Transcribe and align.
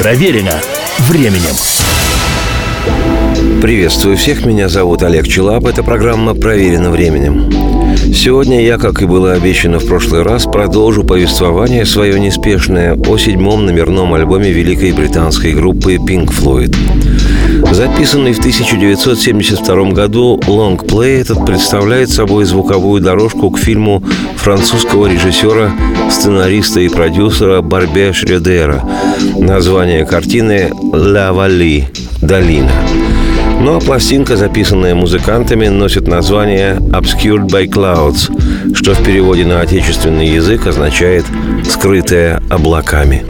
Проверено 0.00 0.54
временем. 1.10 1.54
Приветствую 3.60 4.16
всех, 4.16 4.46
меня 4.46 4.70
зовут 4.70 5.02
Олег 5.02 5.28
Челап, 5.28 5.66
это 5.66 5.82
программа 5.82 6.32
«Проверено 6.32 6.90
временем». 6.90 7.52
Сегодня 8.14 8.64
я, 8.64 8.78
как 8.78 9.02
и 9.02 9.04
было 9.04 9.34
обещано 9.34 9.78
в 9.78 9.86
прошлый 9.86 10.22
раз, 10.22 10.46
продолжу 10.46 11.04
повествование 11.04 11.84
свое 11.84 12.18
неспешное 12.18 12.94
о 12.94 13.18
седьмом 13.18 13.66
номерном 13.66 14.14
альбоме 14.14 14.50
великой 14.50 14.92
британской 14.92 15.52
группы 15.52 15.96
Pink 15.96 16.30
Floyd. 16.32 16.74
Записанный 17.72 18.32
в 18.32 18.38
1972 18.38 19.90
году 19.90 20.40
лонгплей 20.46 21.20
этот 21.20 21.44
представляет 21.44 22.08
собой 22.08 22.46
звуковую 22.46 23.02
дорожку 23.02 23.50
к 23.50 23.58
фильму 23.58 24.02
французского 24.40 25.06
режиссера, 25.06 25.70
сценариста 26.10 26.80
и 26.80 26.88
продюсера 26.88 27.60
Барбе 27.60 28.12
Шредера. 28.12 28.82
Название 29.38 30.06
картины 30.06 30.70
«Ла 30.92 31.32
Валли»– 31.32 31.88
«Долина». 32.22 32.72
Ну 33.60 33.76
а 33.76 33.80
пластинка, 33.80 34.36
записанная 34.36 34.94
музыкантами, 34.94 35.68
носит 35.68 36.08
название 36.08 36.76
«Obscured 36.76 37.48
by 37.48 37.66
Clouds», 37.66 38.74
что 38.74 38.94
в 38.94 39.04
переводе 39.04 39.44
на 39.44 39.60
отечественный 39.60 40.28
язык 40.28 40.66
означает 40.66 41.26
«скрытая 41.68 42.42
облаками». 42.48 43.24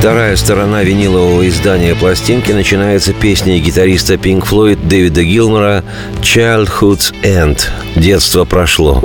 Вторая 0.00 0.34
сторона 0.36 0.82
винилового 0.82 1.46
издания 1.46 1.94
пластинки 1.94 2.52
начинается 2.52 3.12
песней 3.12 3.60
гитариста 3.60 4.14
Pink 4.14 4.48
Floyd 4.48 4.78
Дэвида 4.88 5.22
Гилмора 5.22 5.84
«Childhood's 6.22 7.12
End»– 7.22 7.68
«Детство 8.00 8.46
прошло». 8.46 9.02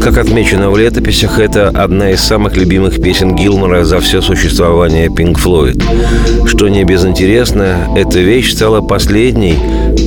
Как 0.00 0.16
отмечено 0.16 0.70
в 0.70 0.78
летописях, 0.78 1.40
это 1.40 1.68
одна 1.68 2.12
из 2.12 2.20
самых 2.20 2.56
любимых 2.56 3.02
песен 3.02 3.34
Гилмора 3.34 3.82
за 3.84 3.98
все 3.98 4.22
существование 4.22 5.08
Pink 5.08 5.34
Floyd. 5.34 6.46
Что 6.46 6.68
не 6.68 6.84
безинтересно, 6.84 7.88
эта 7.96 8.20
вещь 8.20 8.52
стала 8.52 8.82
последней, 8.82 9.56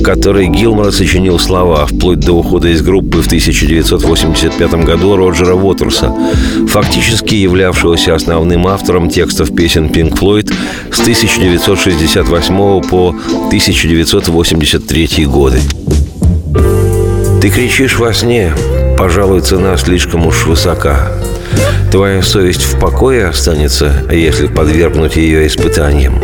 которой 0.02 0.46
Гилмор 0.46 0.90
сочинил 0.90 1.38
слова, 1.38 1.84
вплоть 1.84 2.20
до 2.20 2.32
ухода 2.32 2.68
из 2.68 2.80
группы 2.80 3.20
в 3.20 3.26
1985 3.26 4.72
году 4.86 5.16
Роджера 5.16 5.54
Уотерса, 5.54 6.10
фактически 6.66 7.34
являвшегося 7.34 8.14
основным 8.14 8.66
автором 8.66 9.10
текстов 9.10 9.54
песен 9.54 9.88
Pink 9.88 10.18
Floyd 10.18 10.50
с 10.90 11.00
1968 11.00 12.88
по 12.88 13.14
1983 13.48 15.26
годы. 15.26 15.60
Ты 17.44 17.50
кричишь 17.50 17.98
во 17.98 18.14
сне, 18.14 18.54
пожалуй, 18.96 19.42
цена 19.42 19.76
слишком 19.76 20.26
уж 20.26 20.46
высока. 20.46 21.12
Твоя 21.92 22.22
совесть 22.22 22.62
в 22.62 22.80
покое 22.80 23.26
останется, 23.26 23.92
если 24.10 24.46
подвергнуть 24.46 25.16
ее 25.16 25.46
испытаниям. 25.46 26.18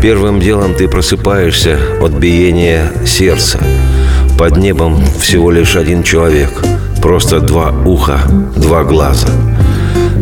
Первым 0.00 0.38
делом 0.38 0.76
ты 0.76 0.86
просыпаешься 0.86 1.80
от 2.00 2.12
биения 2.12 2.92
сердца. 3.04 3.58
Под 4.38 4.56
небом 4.56 5.04
всего 5.18 5.50
лишь 5.50 5.74
один 5.74 6.04
человек. 6.04 6.50
Просто 7.02 7.40
два 7.40 7.72
уха, 7.84 8.20
два 8.54 8.84
глаза– 8.84 9.26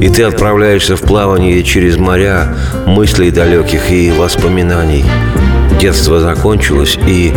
и 0.00 0.08
ты 0.08 0.24
отправляешься 0.24 0.96
в 0.96 1.02
плавание 1.02 1.62
через 1.62 1.96
моря 1.96 2.56
мыслей 2.84 3.30
далеких 3.30 3.90
и 3.90 4.10
воспоминаний. 4.10 5.04
Детство 5.84 6.18
закончилось, 6.18 6.98
и 7.06 7.30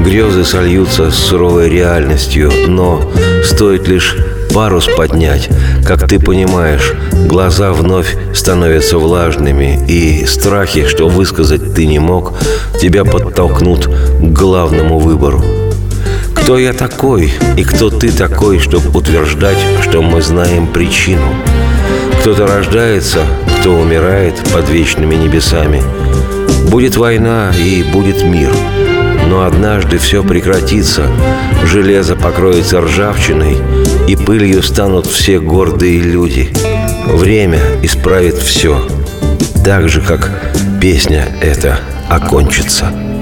грезы 0.00 0.44
сольются 0.44 1.10
с 1.10 1.14
суровой 1.14 1.70
реальностью, 1.70 2.52
но 2.68 3.00
стоит 3.42 3.88
лишь 3.88 4.14
парус 4.52 4.90
поднять, 4.94 5.48
как 5.86 6.06
ты 6.06 6.20
понимаешь, 6.20 6.92
глаза 7.26 7.72
вновь 7.72 8.14
становятся 8.34 8.98
влажными, 8.98 9.82
и 9.88 10.26
страхи, 10.26 10.86
что 10.86 11.08
высказать 11.08 11.72
ты 11.74 11.86
не 11.86 11.98
мог, 11.98 12.34
тебя 12.78 13.06
подтолкнут 13.06 13.86
к 13.86 14.22
главному 14.22 14.98
выбору. 14.98 15.42
Кто 16.34 16.58
я 16.58 16.74
такой 16.74 17.32
и 17.56 17.64
кто 17.64 17.88
ты 17.88 18.12
такой, 18.12 18.58
чтобы 18.58 18.90
утверждать, 18.98 19.56
что 19.80 20.02
мы 20.02 20.20
знаем 20.20 20.66
причину– 20.66 21.34
кто-то 22.24 22.46
рождается, 22.46 23.26
кто 23.60 23.74
умирает 23.74 24.34
под 24.50 24.70
вечными 24.70 25.14
небесами. 25.14 25.82
Будет 26.70 26.96
война 26.96 27.52
и 27.56 27.82
будет 27.82 28.22
мир. 28.22 28.52
Но 29.28 29.44
однажды 29.44 29.98
все 29.98 30.22
прекратится, 30.22 31.06
железо 31.64 32.16
покроется 32.16 32.80
ржавчиной, 32.80 33.56
и 34.06 34.16
пылью 34.16 34.62
станут 34.62 35.06
все 35.06 35.40
гордые 35.40 36.00
люди. 36.00 36.52
Время 37.06 37.60
исправит 37.82 38.36
все, 38.36 38.86
так 39.64 39.88
же, 39.88 40.00
как 40.00 40.30
песня 40.80 41.26
эта 41.40 41.78
окончится. 42.08 43.13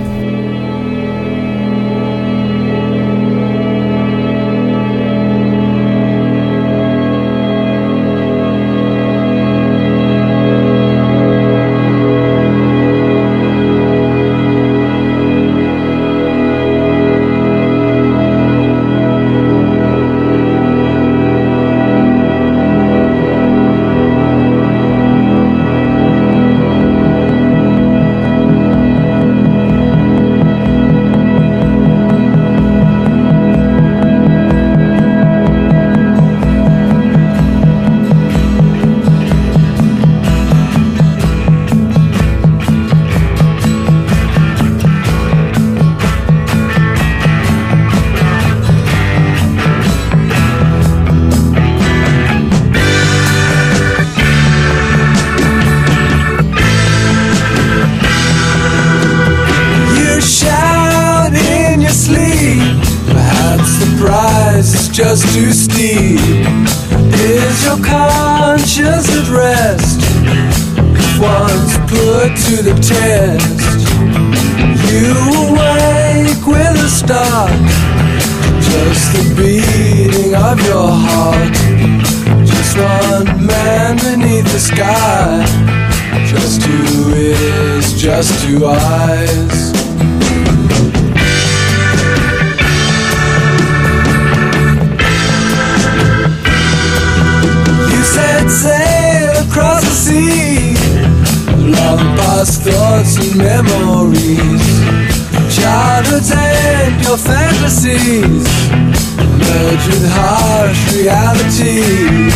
Realities. 111.33 112.35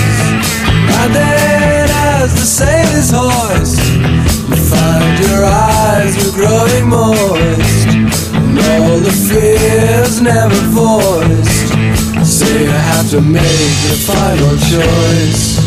And 0.99 1.15
then, 1.15 1.89
as 1.91 2.33
the 2.33 2.47
sailors 2.47 3.11
hoist, 3.15 3.81
you 4.49 4.57
find 4.57 5.19
your 5.29 5.45
eyes 5.45 6.17
are 6.27 6.35
growing 6.35 6.89
moist, 6.89 7.89
and 8.35 8.59
all 8.59 8.99
the 9.01 9.13
fears 9.29 10.21
never 10.21 10.61
voiced. 10.73 11.75
So 12.25 12.47
you 12.47 12.67
have 12.67 13.11
to 13.11 13.21
make 13.21 13.43
the 13.43 13.97
final 14.07 14.57
choice. 14.57 15.66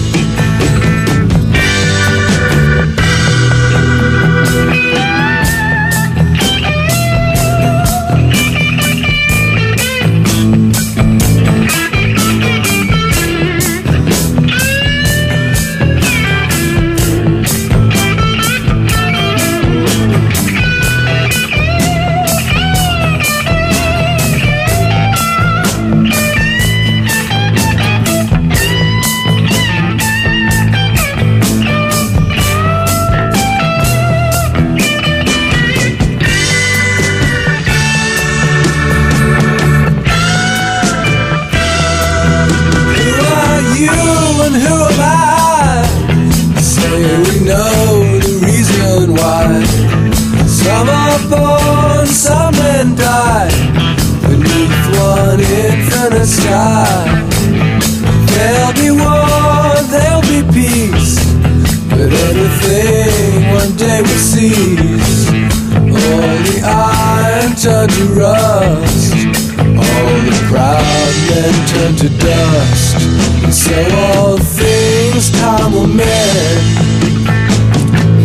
Cease. 64.07 65.29
All 65.73 66.37
the 66.47 66.61
iron 66.63 67.55
turned 67.55 67.91
to 67.91 68.05
rust. 68.13 69.13
All 69.59 70.15
the 70.27 70.35
proud 70.47 71.13
men 71.29 71.53
turn 71.67 71.95
to 71.97 72.09
dust. 72.17 72.95
And 73.43 73.53
so 73.53 73.77
all 73.97 74.37
things 74.37 75.31
time 75.31 75.71
will 75.71 75.87
mend. 75.87 76.59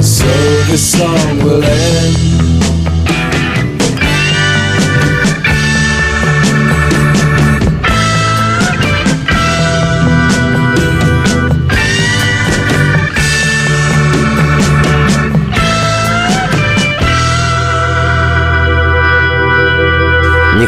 So 0.05 0.27
this 0.67 0.93
song 0.93 1.39
will 1.43 1.63
end. 1.63 2.34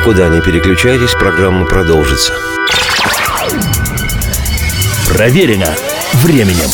Никуда 0.07 0.29
не 0.29 0.41
переключайтесь, 0.41 1.15
программа 1.19 1.67
продолжится. 1.67 2.33
Проверено 5.09 5.67
временем. 6.23 6.71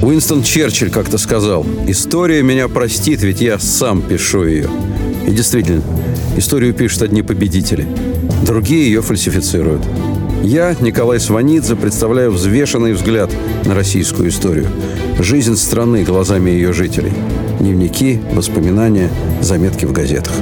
Уинстон 0.00 0.44
Черчилль 0.44 0.90
как-то 0.90 1.18
сказал, 1.18 1.66
«История 1.88 2.44
меня 2.44 2.68
простит, 2.68 3.22
ведь 3.22 3.40
я 3.40 3.58
сам 3.58 4.00
пишу 4.00 4.44
ее». 4.44 4.70
И 5.26 5.32
действительно, 5.32 5.82
историю 6.36 6.72
пишут 6.72 7.02
одни 7.02 7.22
победители, 7.22 7.88
другие 8.46 8.84
ее 8.86 9.02
фальсифицируют. 9.02 9.82
Я, 10.44 10.76
Николай 10.78 11.18
Сванидзе, 11.18 11.74
представляю 11.74 12.30
взвешенный 12.30 12.92
взгляд 12.92 13.28
на 13.64 13.74
российскую 13.74 14.28
историю. 14.28 14.68
Жизнь 15.18 15.56
страны 15.56 16.04
глазами 16.04 16.50
ее 16.50 16.72
жителей. 16.72 17.12
Дневники, 17.60 18.20
воспоминания, 18.32 19.10
заметки 19.40 19.84
в 19.84 19.92
газетах. 19.92 20.32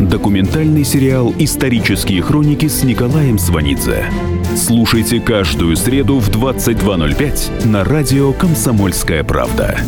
Документальный 0.00 0.84
сериал 0.84 1.34
«Исторические 1.38 2.22
хроники» 2.22 2.68
с 2.68 2.84
Николаем 2.84 3.38
Сванидзе. 3.38 4.04
Слушайте 4.56 5.20
каждую 5.20 5.76
среду 5.76 6.20
в 6.20 6.30
22.05 6.30 7.66
на 7.66 7.82
радио 7.82 8.32
«Комсомольская 8.32 9.24
правда». 9.24 9.78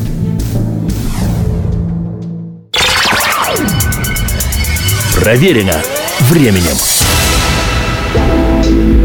Проверено 5.14 5.76
временем. 6.28 6.99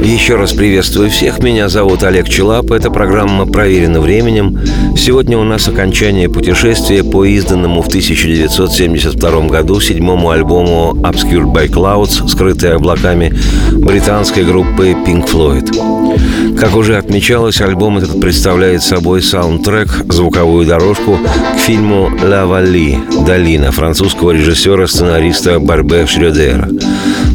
Еще 0.03 0.35
раз 0.35 0.53
приветствую 0.53 1.09
всех. 1.09 1.39
Меня 1.39 1.67
зовут 1.67 2.03
Олег 2.03 2.29
Челап. 2.29 2.71
Эта 2.71 2.91
программа 2.91 3.45
«Проверена 3.45 3.99
временем». 3.99 4.59
Сегодня 4.95 5.37
у 5.37 5.43
нас 5.43 5.67
окончание 5.67 6.29
путешествия 6.29 7.03
по 7.03 7.25
изданному 7.25 7.81
в 7.81 7.87
1972 7.87 9.47
году 9.47 9.79
седьмому 9.79 10.29
альбому 10.29 10.95
«Obscured 11.01 11.51
by 11.51 11.67
Clouds», 11.67 12.27
скрытые 12.27 12.73
облаками 12.73 13.33
британской 13.71 14.43
группы 14.45 14.95
Pink 15.05 15.29
Floyd. 15.29 16.57
Как 16.59 16.75
уже 16.75 16.97
отмечалось, 16.97 17.59
альбом 17.59 17.97
этот 17.97 18.21
представляет 18.21 18.83
собой 18.83 19.21
саундтрек, 19.21 19.89
звуковую 20.09 20.65
дорожку 20.65 21.17
к 21.55 21.59
фильму 21.59 22.09
«Ла 22.23 22.45
Валли» 22.45 22.97
«Долина» 23.25 23.71
французского 23.71 24.31
режиссера-сценариста 24.31 25.59
Барбе 25.59 26.05
Шрёдера. 26.05 26.69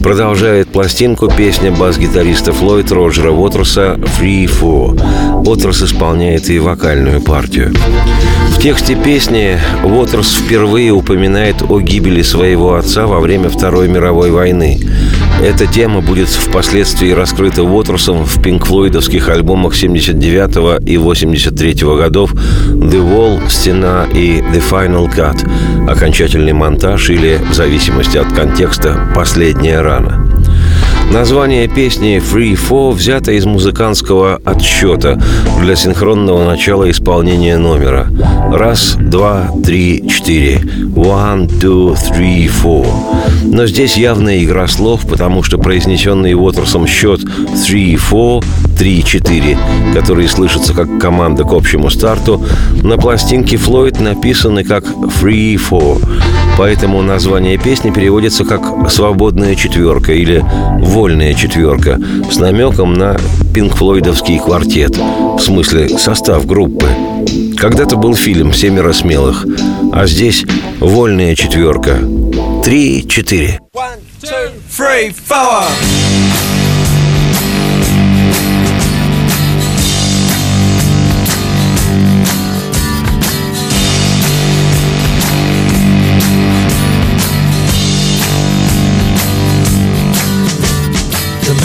Продолжает 0.02 0.68
пластинку 0.68 1.28
песня 1.28 1.70
бас-гитариста 1.70 2.52
Флойд 2.52 2.90
Роджера 2.90 3.30
Уотерса 3.30 3.99
«Free 4.18 4.44
For». 4.47 4.99
Уотерс 5.47 5.82
исполняет 5.82 6.49
и 6.49 6.59
вокальную 6.59 7.20
партию. 7.20 7.75
В 8.50 8.62
тексте 8.62 8.94
песни 8.94 9.59
Уотерс 9.85 10.35
впервые 10.35 10.92
упоминает 10.92 11.62
о 11.68 11.80
гибели 11.80 12.23
своего 12.23 12.75
отца 12.75 13.06
во 13.06 13.20
время 13.20 13.49
Второй 13.49 13.88
мировой 13.88 14.30
войны. 14.30 14.80
Эта 15.42 15.66
тема 15.66 16.02
будет 16.02 16.28
впоследствии 16.28 17.12
раскрыта 17.12 17.62
Уотерсом 17.62 18.25
в 18.25 18.42
пинк-флойдовских 18.42 19.26
альбомах 19.30 19.75
79 19.75 20.87
и 20.87 20.99
83 20.99 21.75
годов 21.97 22.32
«The 22.32 23.00
Wall», 23.00 23.40
«Стена» 23.49 24.04
и 24.12 24.40
«The 24.40 24.62
Final 24.70 25.09
Cut»— 25.09 25.49
окончательный 25.90 26.52
монтаж 26.52 27.09
или, 27.09 27.40
в 27.50 27.54
зависимости 27.54 28.18
от 28.18 28.30
контекста, 28.35 29.11
«Последняя 29.14 29.80
рана». 29.80 30.26
Название 31.10 31.66
песни 31.66 32.18
«Free 32.18 32.54
For» 32.54 32.92
взято 32.92 33.32
из 33.32 33.44
музыкантского 33.44 34.40
отсчета 34.44 35.20
для 35.60 35.74
синхронного 35.74 36.44
начала 36.44 36.88
исполнения 36.88 37.58
номера. 37.58 38.06
Раз, 38.52 38.96
два, 38.96 39.50
три, 39.64 40.08
четыре. 40.08 40.58
One, 40.94 41.48
two, 41.48 41.94
three, 41.94 42.48
four. 42.48 42.86
Но 43.42 43.66
здесь 43.66 43.96
явная 43.96 44.44
игра 44.44 44.68
слов, 44.68 45.00
потому 45.08 45.42
что 45.42 45.58
произнесенный 45.58 46.34
Уотерсом 46.34 46.86
счет 46.86 47.20
«three, 47.20 47.96
four», 47.96 48.44
«три-четыре», 48.80 49.58
который 49.92 50.26
слышится 50.26 50.72
как 50.72 50.99
команда 50.99 51.44
к 51.44 51.52
общему 51.52 51.90
старту, 51.90 52.42
на 52.82 52.96
пластинке 52.96 53.58
Флойд 53.58 54.00
написаны 54.00 54.64
как 54.64 54.84
«free 54.87 55.56
for». 55.56 56.02
Поэтому 56.56 57.02
название 57.02 57.58
песни 57.58 57.90
переводится 57.90 58.46
как 58.46 58.90
«свободная 58.90 59.54
четверка» 59.54 60.14
или 60.14 60.42
«вольная 60.80 61.34
четверка» 61.34 62.00
с 62.32 62.38
намеком 62.38 62.94
на 62.94 63.18
пинк-флойдовский 63.52 64.38
квартет, 64.38 64.96
в 64.96 65.40
смысле 65.40 65.90
состав 65.90 66.46
группы. 66.46 66.87
Когда-то 67.58 67.96
был 67.96 68.14
фильм 68.14 68.54
«Семеро 68.54 68.94
смелых», 68.94 69.44
а 69.92 70.06
здесь 70.06 70.46
«Вольная 70.78 71.34
четверка». 71.34 71.99
Три-четыре. 72.64 73.60
One, 73.75 74.00
two, 74.22 74.50
three, 74.75 75.14
four. 75.28 75.66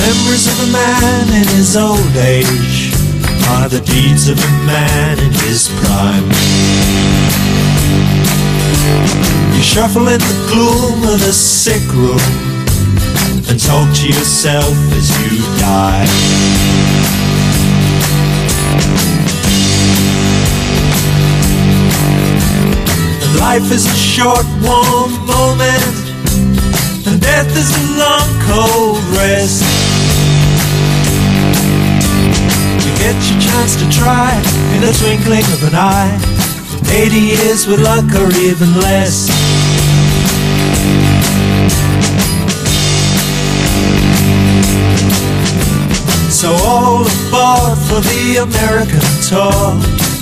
Memories 0.06 0.46
of 0.46 0.70
a 0.70 0.72
man 0.72 1.28
in 1.34 1.48
his 1.58 1.76
old 1.76 2.16
age 2.18 2.94
are 3.58 3.68
the 3.68 3.82
deeds 3.82 4.30
of 4.30 4.38
a 4.38 4.52
man 4.66 5.18
in 5.18 5.34
his 5.46 5.68
prime. 5.82 6.30
You 9.56 9.64
shuffle 9.64 10.08
in 10.08 10.20
the 10.20 10.38
gloom 10.52 11.02
of 11.12 11.20
the 11.26 11.34
sick 11.34 11.82
room 11.94 12.22
and 13.50 13.58
talk 13.58 13.88
to 14.02 14.08
yourself 14.08 14.76
as 14.94 15.10
you 15.22 15.42
die. 15.58 16.06
And 23.24 23.40
life 23.40 23.72
is 23.72 23.86
a 23.88 23.98
short, 24.14 24.46
warm 24.62 25.12
moment, 25.26 25.96
and 27.08 27.20
death 27.20 27.50
is 27.58 27.70
a 27.74 27.84
long, 27.98 28.30
cold 28.46 29.04
rest. 29.18 29.85
You 32.86 32.92
get 33.02 33.18
your 33.26 33.42
chance 33.42 33.76
to 33.82 33.90
try 33.90 34.30
in 34.76 34.82
the 34.82 34.94
twinkling 34.94 35.46
of 35.58 35.64
an 35.66 35.74
eye. 35.74 36.14
80 36.94 37.18
years 37.18 37.66
with 37.66 37.82
luck 37.82 38.06
or 38.14 38.30
even 38.38 38.70
less. 38.80 39.26
So 46.30 46.52
all 46.62 47.02
aboard 47.02 47.78
for 47.90 48.02
the 48.06 48.46
American 48.46 49.02
tour 49.26 49.74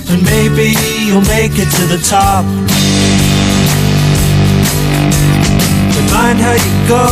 And 0.07 0.23
maybe 0.23 0.71
you'll 1.03 1.27
make 1.27 1.59
it 1.59 1.67
to 1.67 1.83
the 1.91 1.99
top 2.07 2.45
But 5.91 6.05
mind 6.13 6.39
how 6.39 6.53
you 6.53 6.87
go, 6.87 7.03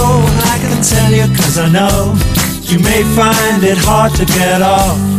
I 0.48 0.58
can 0.62 0.82
tell 0.82 1.12
you 1.12 1.28
cause 1.36 1.58
I 1.58 1.68
know 1.68 2.16
You 2.72 2.80
may 2.80 3.04
find 3.14 3.64
it 3.66 3.78
hard 3.80 4.14
to 4.16 4.26
get 4.26 4.62
off 4.62 5.11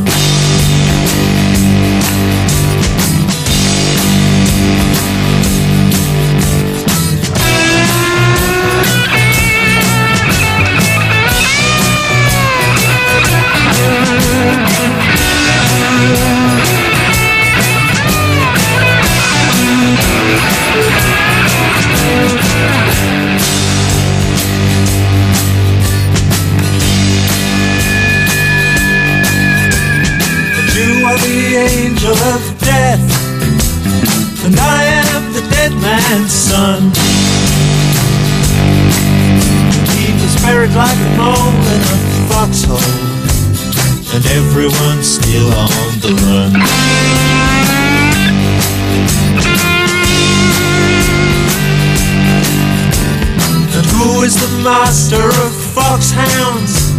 master 55.12 55.28
of 55.45 55.52
foxhounds? 55.75 56.90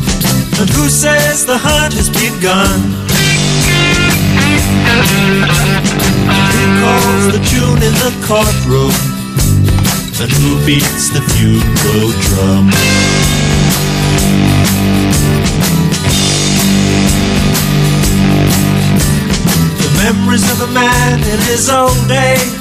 And 0.60 0.70
who 0.70 0.90
says 0.90 1.46
the 1.46 1.58
hunt 1.58 1.94
has 1.94 2.10
begun? 2.10 2.80
Who 6.54 6.66
calls 6.82 7.26
the 7.34 7.42
tune 7.50 7.82
in 7.82 7.94
the 8.06 8.14
courtroom? 8.22 8.94
And 10.22 10.32
who 10.32 10.66
beats 10.66 11.10
the 11.10 11.22
funeral 11.34 12.12
drum? 12.30 12.70
The 19.82 19.90
memories 20.04 20.46
of 20.52 20.70
a 20.70 20.72
man 20.74 21.20
in 21.20 21.40
his 21.50 21.70
old 21.70 22.12
age 22.12 22.54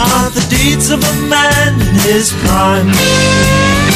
are 0.00 0.30
the 0.30 0.46
deeds 0.48 0.90
of 0.90 1.02
a 1.02 1.14
man 1.28 1.74
in 1.80 1.94
his 2.06 2.32
prime. 2.44 3.87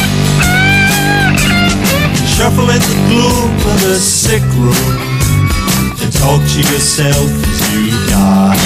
Shuffle 2.42 2.70
in 2.70 2.80
the 2.80 3.06
gloom 3.08 3.54
of 3.54 3.80
the 3.82 3.94
sick 4.00 4.42
room 4.58 4.75
and 6.02 6.12
talk 6.12 6.42
to 6.42 6.58
yourself 6.58 7.30
as 7.46 7.72
you 7.72 7.92
die. 8.11 8.58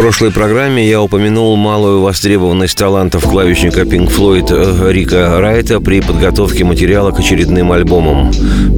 прошлой 0.07 0.31
программе 0.31 0.87
я 0.87 1.01
упомянул 1.01 1.57
малую 1.57 1.99
востребованность 1.99 2.77
талантов 2.77 3.23
клавишника 3.23 3.81
Pink 3.81 4.09
Floyd 4.09 4.47
э, 4.51 4.93
Рика 4.93 5.37
Райта 5.41 5.81
при 5.81 5.99
подготовке 5.99 6.63
материала 6.63 7.11
к 7.11 7.19
очередным 7.19 7.73
альбомам. 7.73 8.31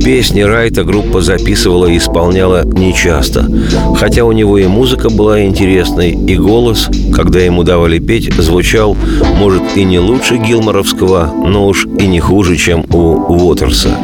Песни 0.03 0.41
Райта 0.41 0.83
группа 0.83 1.21
записывала 1.21 1.85
и 1.85 1.97
исполняла 1.97 2.65
нечасто. 2.65 3.47
Хотя 3.95 4.25
у 4.25 4.31
него 4.31 4.57
и 4.57 4.65
музыка 4.65 5.11
была 5.11 5.43
интересной, 5.43 6.13
и 6.13 6.35
голос, 6.35 6.89
когда 7.13 7.39
ему 7.41 7.61
давали 7.61 7.99
петь, 7.99 8.33
звучал, 8.33 8.97
может, 9.35 9.61
и 9.75 9.83
не 9.83 9.99
лучше 9.99 10.37
Гилморовского, 10.37 11.31
но 11.45 11.67
уж 11.67 11.85
и 11.85 12.07
не 12.07 12.19
хуже, 12.19 12.57
чем 12.57 12.83
у 12.89 13.35
Уотерса. 13.35 13.95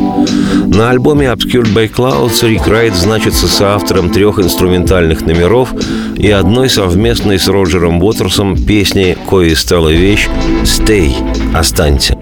На 0.67 0.91
альбоме 0.91 1.27
Obscured 1.27 1.73
by 1.73 1.91
Clouds 1.91 2.47
Рик 2.47 2.67
Райт 2.67 2.93
значится 2.93 3.47
соавтором 3.47 4.11
трех 4.11 4.37
инструментальных 4.37 5.21
номеров 5.21 5.73
и 6.17 6.29
одной 6.29 6.69
совместной 6.69 7.14
с 7.15 7.47
Роджером 7.47 8.03
Уотерсом 8.03 8.57
песни, 8.57 9.17
кое 9.29 9.55
стала 9.55 9.89
вещь 9.89 10.27
«Stay»– 10.63 11.13
«Останься». 11.55 12.17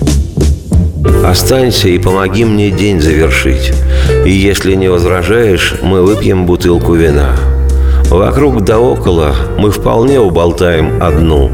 Останься 1.26 1.90
и 1.90 1.98
помоги 1.98 2.46
мне 2.46 2.70
день 2.70 3.02
завершить. 3.02 3.74
И 4.26 4.32
если 4.32 4.76
не 4.76 4.90
возражаешь, 4.90 5.76
мы 5.82 6.04
выпьем 6.04 6.46
бутылку 6.46 6.94
вина. 6.94 7.36
Вокруг 8.10 8.64
да 8.64 8.80
около 8.80 9.36
мы 9.58 9.72
вполне 9.72 10.20
уболтаем 10.20 11.02
одну, 11.02 11.50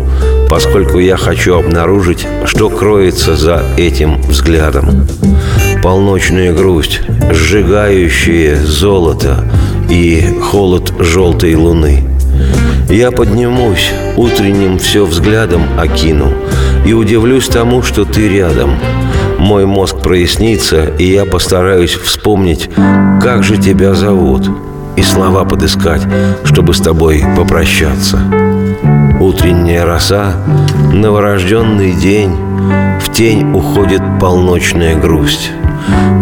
поскольку 0.49 0.99
я 0.99 1.17
хочу 1.17 1.55
обнаружить, 1.55 2.27
что 2.45 2.69
кроется 2.69 3.35
за 3.35 3.63
этим 3.77 4.21
взглядом. 4.23 5.07
Полночная 5.81 6.53
грусть, 6.53 7.01
сжигающее 7.31 8.57
золото 8.57 9.49
и 9.89 10.37
холод 10.41 10.93
желтой 10.99 11.55
луны. 11.55 12.18
Я 12.89 13.11
поднимусь, 13.11 13.91
утренним 14.17 14.79
все 14.79 15.05
взглядом 15.05 15.61
окину 15.77 16.33
и 16.87 16.93
удивлюсь 16.93 17.47
тому, 17.47 17.83
что 17.83 18.03
ты 18.03 18.27
рядом. 18.27 18.79
Мой 19.37 19.67
мозг 19.67 19.99
прояснится, 19.99 20.85
и 20.97 21.05
я 21.05 21.25
постараюсь 21.25 21.93
вспомнить, 21.93 22.67
как 23.21 23.43
же 23.43 23.57
тебя 23.57 23.93
зовут, 23.93 24.49
и 24.95 25.03
слова 25.03 25.45
подыскать, 25.45 26.01
чтобы 26.43 26.73
с 26.73 26.79
тобой 26.79 27.23
попрощаться. 27.37 28.19
Утренняя 29.19 29.85
роса, 29.85 30.33
новорожденный 30.91 31.93
день, 31.93 32.35
в 32.99 33.13
тень 33.13 33.53
уходит 33.53 34.01
полночная 34.19 34.95
грусть. 34.95 35.51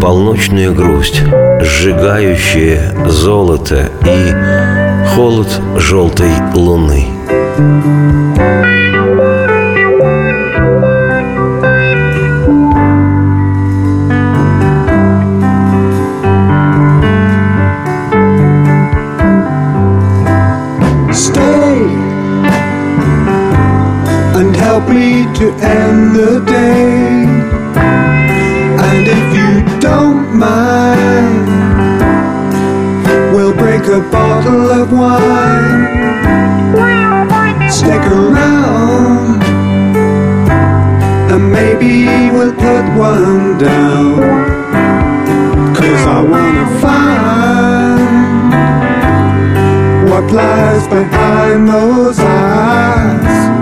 Полночная 0.01 0.71
грусть, 0.71 1.21
сжигающая 1.61 2.93
золото 3.07 3.89
и 4.05 4.76
Холод 5.14 5.60
желтой 5.76 6.32
луны. 6.54 7.06
Stay 21.12 21.84
and 24.34 24.56
help 24.56 24.88
me 24.88 25.26
to 25.38 25.52
end 25.60 26.16
the 26.16 26.40
day. 26.46 27.26
And 28.86 29.06
if 29.06 29.24
you 29.38 29.50
don't 29.78 30.34
mind, 30.34 31.46
we'll 33.34 33.54
break 33.54 33.84
a 33.88 34.00
bottle 34.10 34.65
of 34.65 34.65
Stick 37.69 38.01
around, 38.11 39.43
and 41.31 41.51
maybe 41.51 42.07
we'll 42.31 42.53
put 42.53 42.85
one 42.97 43.59
down. 43.59 44.17
Cause 45.75 46.03
I 46.07 46.19
wanna 46.23 46.67
find 46.81 47.99
what 50.09 50.31
lies 50.31 50.87
behind 50.87 51.67
those 51.69 52.19
eyes. 52.19 53.56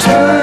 Turn 0.00 0.37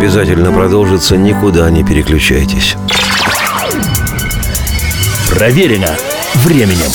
обязательно 0.00 0.50
продолжится, 0.50 1.18
никуда 1.18 1.68
не 1.70 1.84
переключайтесь. 1.84 2.74
Проверено 5.28 5.94
временем. 6.36 6.90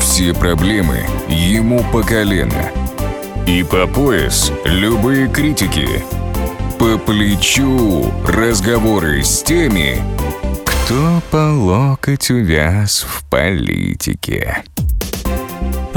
Все 0.00 0.34
проблемы 0.34 1.06
ему 1.28 1.84
по 1.92 2.02
колено. 2.02 2.72
И 3.46 3.62
по 3.62 3.86
пояс 3.86 4.50
любые 4.64 5.28
критики. 5.28 5.86
По 6.76 6.98
плечу 6.98 8.12
разговоры 8.26 9.22
с 9.22 9.44
теми, 9.44 10.02
кто 10.64 11.22
по 11.30 11.52
локоть 11.52 12.32
увяз 12.32 13.06
в 13.08 13.24
политике. 13.30 14.64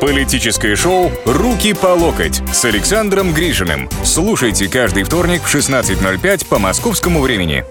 Политическое 0.00 0.76
шоу 0.76 1.10
«Руки 1.24 1.72
по 1.72 1.88
локоть» 1.88 2.42
с 2.52 2.64
Александром 2.64 3.32
Гришиным. 3.32 3.88
Слушайте 4.04 4.68
каждый 4.68 5.02
вторник 5.02 5.42
в 5.42 5.54
16.05 5.54 6.46
по 6.46 6.58
московскому 6.58 7.20
времени. 7.20 7.64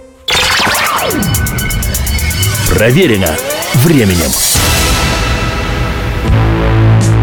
Проверено 2.69 3.33
временем. 3.75 4.31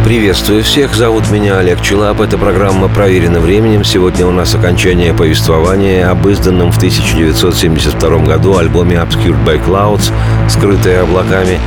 Приветствую 0.04 0.64
всех, 0.64 0.94
зовут 0.94 1.30
меня 1.30 1.58
Олег 1.58 1.80
Челап. 1.80 2.20
Эта 2.20 2.37
программа 2.37 2.88
проверена 2.88 3.38
временем. 3.38 3.85
Сегодня 3.85 4.26
у 4.26 4.32
нас 4.32 4.54
окончание 4.54 5.14
повествования 5.14 6.08
об 6.08 6.26
изданном 6.26 6.72
в 6.72 6.76
1972 6.76 8.18
году 8.18 8.56
альбоме 8.58 8.96
Obscured 8.96 9.44
by 9.44 9.64
Clouds 9.64 10.12
«Скрытые 10.48 11.00
облаками» 11.00 11.61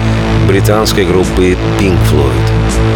британской 0.47 1.05
группы 1.05 1.57
Pink 1.79 1.97
Floyd. 2.11 2.94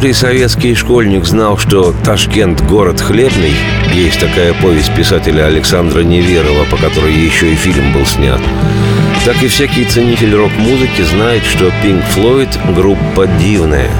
Каждый 0.00 0.14
советский 0.14 0.74
школьник 0.74 1.26
знал, 1.26 1.58
что 1.58 1.94
Ташкент– 2.02 2.62
город 2.66 3.02
хлебный, 3.02 3.52
есть 3.92 4.18
такая 4.18 4.54
повесть 4.54 4.94
писателя 4.96 5.44
Александра 5.44 6.00
Неверова, 6.00 6.64
по 6.70 6.78
которой 6.78 7.12
еще 7.12 7.52
и 7.52 7.54
фильм 7.54 7.92
был 7.92 8.06
снят, 8.06 8.40
так 9.26 9.42
и 9.42 9.48
всякий 9.48 9.84
ценитель 9.84 10.34
рок-музыки 10.34 11.02
знает, 11.02 11.44
что 11.44 11.66
Pink 11.84 12.02
Floyd– 12.16 12.48
группа 12.74 13.26
дивная. 13.26 13.90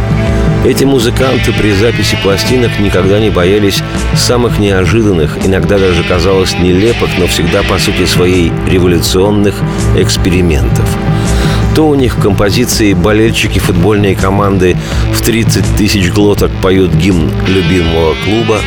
Эти 0.65 0.85
музыканты 0.85 1.53
при 1.53 1.73
записи 1.73 2.17
пластинок 2.23 2.71
никогда 2.81 3.21
не 3.21 3.29
боялись 3.29 3.83
самых 4.17 4.59
неожиданных, 4.59 5.37
иногда 5.45 5.79
даже 5.79 6.03
казалось 6.03 6.55
нелепых, 6.55 7.11
но 7.19 7.27
всегда 7.27 7.63
по 7.63 7.79
сути 7.79 8.07
своей 8.07 8.51
революционных 8.67 9.55
экспериментов– 9.99 10.89
то 11.81 11.89
у 11.89 11.95
них 11.95 12.19
в 12.19 12.21
композиции 12.21 12.93
болельщики 12.93 13.59
футбольной 13.59 14.15
команды 14.15 14.77
в 15.15 15.23
30 15.23 15.65
тысяч 15.79 16.11
глоток 16.11 16.51
поют 16.63 16.93
гимн 16.93 17.31
любимого 17.49 18.15
клуба, 18.23 18.59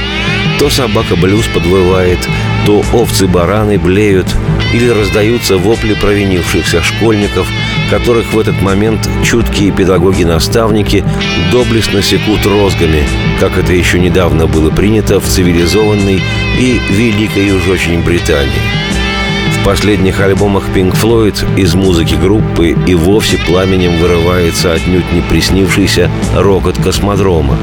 то 0.57 0.67
собака-блюз 0.71 1.45
подвывает, 1.53 2.17
то 2.65 2.81
овцы-бараны 2.91 3.77
блеют 3.77 4.25
или 4.73 4.89
раздаются 4.89 5.57
вопли 5.59 5.93
провинившихся 5.93 6.81
школьников, 6.81 7.47
которых 7.91 8.33
в 8.33 8.39
этот 8.39 8.59
момент 8.63 9.07
чуткие 9.23 9.71
педагоги-наставники 9.71 11.03
доблестно 11.51 12.01
секут 12.01 12.43
розгами, 12.47 13.03
как 13.39 13.59
это 13.59 13.73
еще 13.73 13.99
недавно 13.99 14.47
было 14.47 14.71
принято 14.71 15.19
в 15.19 15.27
цивилизованной 15.27 16.19
и 16.57 16.81
великой 16.89 17.51
уж 17.51 17.67
очень 17.67 18.01
Британии. 18.01 19.02
В 19.63 19.65
последних 19.65 20.19
альбомах 20.19 20.65
Pink 20.75 20.93
Floyd 20.93 21.57
из 21.57 21.73
музыки 21.73 22.15
группы 22.15 22.75
и 22.85 22.95
вовсе 22.95 23.37
пламенем 23.37 23.97
вырывается 23.97 24.73
отнюдь 24.73 25.09
не 25.13 25.21
приснившийся 25.21 26.11
рокот 26.35 26.77
космодрома. 26.83 27.57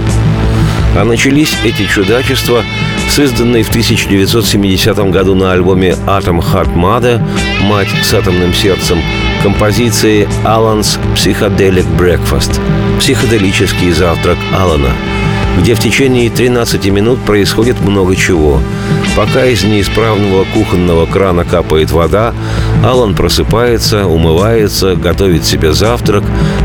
А 0.97 1.05
начались 1.05 1.55
эти 1.63 1.85
чудачества 1.85 2.65
с 3.11 3.19
изданной 3.19 3.63
в 3.63 3.69
1970 3.69 4.97
году 5.11 5.35
на 5.35 5.53
альбоме 5.53 5.91
Atom 6.07 6.41
Heart 6.41 6.75
Mother 6.75 7.23
«Мать 7.65 7.91
с 8.03 8.15
атомным 8.15 8.55
сердцем» 8.55 9.03
композиции 9.43 10.27
«Alan's 10.45 10.99
Psychedelic 11.15 11.85
Breakfast»– 11.99 12.59
«Психоделический 12.99 13.93
завтрак 13.93 14.39
Алана», 14.59 14.95
где 15.59 15.75
в 15.75 15.81
течение 15.81 16.31
13 16.31 16.87
минут 16.87 17.21
происходит 17.25 17.81
много 17.81 18.17
чего. 18.17 18.61
Пока 19.17 19.45
из 19.45 19.65
неисправного 19.65 20.45
кухонного 20.55 21.07
крана 21.07 21.45
капает 21.45 21.91
вода, 21.91 22.33
Алан 22.85 23.15
просыпается, 23.15 24.07
умывается, 24.07 24.95
готовит 24.95 25.45
себе 25.45 25.73
завтрак, 25.73 26.25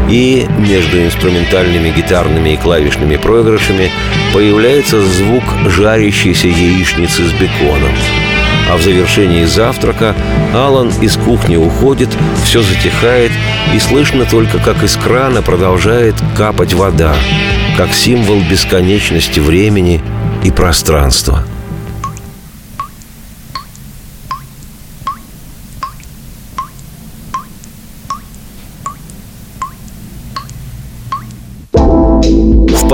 и 0.09 0.45
между 0.59 1.03
инструментальными 1.03 1.89
гитарными 1.89 2.49
и 2.49 2.57
клавишными 2.57 3.17
проигрышами 3.17 3.91
появляется 4.33 5.01
звук 5.01 5.43
жарящейся 5.67 6.47
яичницы 6.47 7.23
с 7.23 7.31
беконом. 7.33 7.91
А 8.71 8.77
в 8.77 8.81
завершении 8.81 9.45
завтрака 9.45 10.15
Алан 10.53 10.91
из 11.01 11.17
кухни 11.17 11.55
уходит, 11.55 12.09
все 12.43 12.61
затихает, 12.61 13.31
и 13.73 13.79
слышно 13.79 14.25
только, 14.25 14.59
как 14.59 14.83
из 14.83 14.95
крана 14.95 15.41
продолжает 15.41 16.15
капать 16.35 16.73
вода 16.73 17.13
как 17.77 17.93
символ 17.93 18.39
бесконечности 18.49 19.39
времени 19.39 20.01
и 20.43 20.51
пространства. 20.51 21.43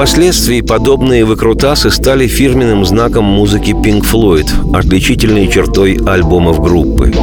Впоследствии 0.02 0.62
подобные 0.62 1.26
выкрутасы 1.26 1.92
стали 1.92 2.26
фирменным 2.26 2.84
знаком 2.86 3.24
музыки 3.24 3.70
Pink 3.70 4.02
Floyd, 4.02 4.76
отличительной 4.76 5.48
чертой 5.48 6.00
альбомов 6.04 6.60
группы. 6.60 7.14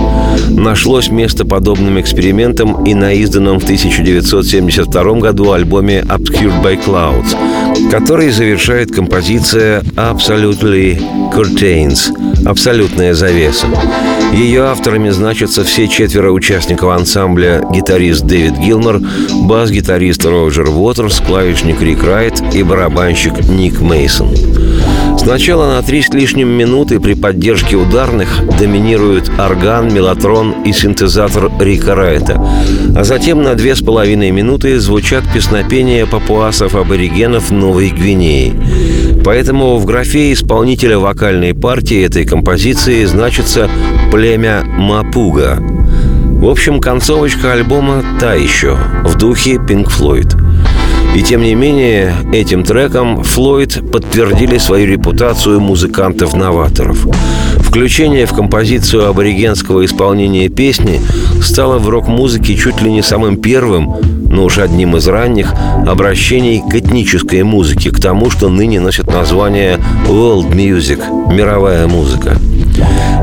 Нашлось 0.48 1.10
место 1.10 1.44
подобным 1.44 2.00
экспериментам 2.00 2.84
и 2.84 2.94
на 2.94 3.12
изданном 3.14 3.58
в 3.58 3.64
1972 3.64 5.14
году 5.14 5.50
альбоме 5.50 6.04
Obscured 6.08 6.62
by 6.62 6.80
Clouds, 6.86 7.67
который 7.90 8.30
завершает 8.30 8.92
композиция 8.92 9.82
Absolutely 9.96 11.00
Curtains– 11.32 12.12
«Абсолютная 12.46 13.14
завеса». 13.14 13.66
Ее 14.32 14.64
авторами 14.64 15.08
значатся 15.10 15.64
все 15.64 15.88
четверо 15.88 16.30
участников 16.30 16.90
ансамбля 16.90 17.62
гитарист 17.72 18.24
Дэвид 18.24 18.58
Гилмор, 18.58 19.00
бас-гитарист 19.42 20.24
Роджер 20.24 20.68
Уотерс, 20.68 21.20
клавишник 21.20 21.80
Рик 21.80 22.04
Райт 22.04 22.42
и 22.54 22.62
барабанщик 22.62 23.32
Ник 23.48 23.80
Мейсон. 23.80 24.28
Сначала 25.28 25.66
на 25.66 25.82
три 25.82 26.00
с 26.00 26.08
лишним 26.08 26.48
минуты 26.48 27.00
при 27.00 27.12
поддержке 27.12 27.76
ударных 27.76 28.30
доминируют 28.58 29.30
орган, 29.38 29.92
мелатрон 29.92 30.62
и 30.64 30.72
синтезатор 30.72 31.50
Рика 31.60 31.94
Райта, 31.94 32.42
а 32.96 33.04
затем 33.04 33.42
на 33.42 33.54
две 33.54 33.76
с 33.76 33.82
половиной 33.82 34.30
минуты 34.30 34.80
звучат 34.80 35.24
песнопения 35.34 36.06
папуасов-аборигенов 36.06 37.50
Новой 37.50 37.90
Гвинеи. 37.90 38.54
Поэтому 39.22 39.76
в 39.76 39.84
графе 39.84 40.32
исполнителя 40.32 40.98
вокальной 40.98 41.52
партии 41.52 42.02
этой 42.02 42.24
композиции 42.24 43.04
значится 43.04 43.68
«Племя 44.10 44.64
Мапуга». 44.64 45.58
В 45.60 46.48
общем, 46.48 46.80
концовочка 46.80 47.52
альбома 47.52 48.02
та 48.18 48.32
еще, 48.32 48.78
в 49.04 49.18
духе 49.18 49.56
Pink 49.56 49.88
Floyd– 49.88 50.42
и 51.14 51.22
тем 51.22 51.42
не 51.42 51.54
менее, 51.54 52.14
этим 52.32 52.62
треком 52.62 53.22
Флойд 53.22 53.90
подтвердили 53.90 54.58
свою 54.58 54.86
репутацию 54.86 55.60
музыкантов-новаторов. 55.60 57.06
Включение 57.58 58.26
в 58.26 58.32
композицию 58.32 59.08
аборигенского 59.08 59.84
исполнения 59.84 60.48
песни 60.48 61.00
стало 61.42 61.78
в 61.78 61.88
рок-музыке 61.88 62.56
чуть 62.56 62.80
ли 62.82 62.90
не 62.90 63.02
самым 63.02 63.36
первым, 63.36 63.94
но 64.30 64.44
уж 64.44 64.58
одним 64.58 64.96
из 64.96 65.08
ранних, 65.08 65.52
обращений 65.86 66.62
к 66.62 66.74
этнической 66.74 67.42
музыке, 67.42 67.90
к 67.90 68.00
тому, 68.00 68.30
что 68.30 68.48
ныне 68.48 68.80
носит 68.80 69.06
название 69.06 69.78
«world 70.06 70.50
music»– 70.50 71.00
мировая 71.32 71.86
музыка. 71.88 72.36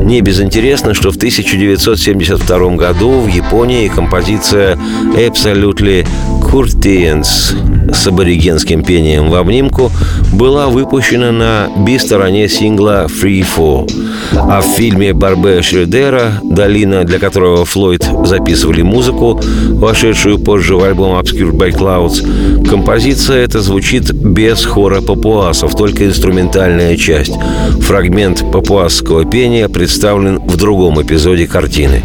Не 0.02 0.20
безинтересно, 0.20 0.94
что 0.94 1.10
в 1.10 1.16
1972 1.16 2.76
году 2.76 3.20
в 3.20 3.28
Японии 3.28 3.88
композиция 3.88 4.78
«Absolutely 5.16 6.06
Curtians» 6.42 7.65
с 7.92 8.06
аборигенским 8.06 8.82
пением 8.84 9.30
в 9.30 9.34
обнимку 9.34 9.90
была 10.32 10.68
выпущена 10.68 11.32
на 11.32 11.68
би-стороне 11.76 12.48
сингла 12.48 13.06
«Free 13.06 13.44
Fall». 13.44 13.90
А 14.32 14.60
в 14.60 14.76
фильме 14.76 15.12
Барбе 15.12 15.62
Шредера 15.62 16.40
«Долина», 16.42 17.04
для 17.04 17.18
которого 17.18 17.64
Флойд 17.64 18.08
записывали 18.24 18.82
музыку, 18.82 19.40
вошедшую 19.70 20.38
позже 20.38 20.76
в 20.76 20.82
альбом 20.82 21.18
«Obscured 21.18 21.52
by 21.52 21.70
Clouds», 21.70 22.68
композиция 22.68 23.44
эта 23.44 23.60
звучит 23.60 24.12
без 24.12 24.64
хора 24.64 25.00
папуасов, 25.00 25.74
только 25.76 26.06
инструментальная 26.06 26.96
часть. 26.96 27.34
Фрагмент 27.80 28.50
папуасского 28.52 29.24
пения 29.24 29.68
представлен 29.68 30.38
в 30.38 30.56
другом 30.56 31.00
эпизоде 31.00 31.46
картины. 31.46 32.02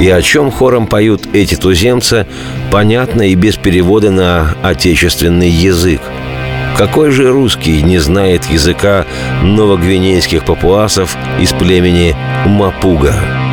И 0.00 0.10
о 0.10 0.20
чем 0.20 0.50
хором 0.50 0.86
поют 0.86 1.26
эти 1.32 1.54
туземцы, 1.54 2.26
понятно 2.70 3.22
и 3.22 3.34
без 3.34 3.56
перевода 3.56 4.10
на 4.10 4.54
отечественный 4.62 5.48
язык. 5.48 6.00
Какой 6.76 7.10
же 7.10 7.30
русский 7.30 7.80
не 7.80 7.98
знает 7.98 8.44
языка 8.44 9.06
новогвинейских 9.42 10.44
папуасов 10.44 11.16
из 11.40 11.52
племени 11.52 12.14
Мапуга? 12.44 13.45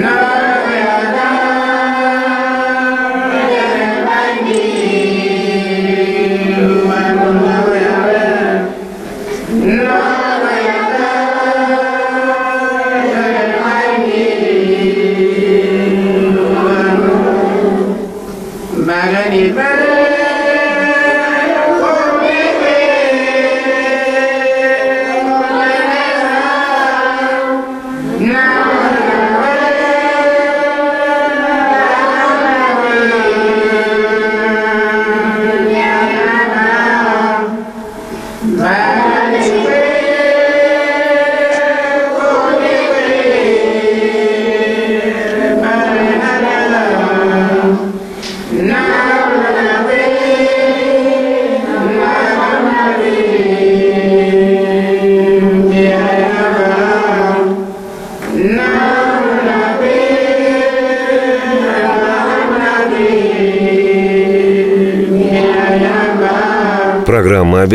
Программа 0.00 0.29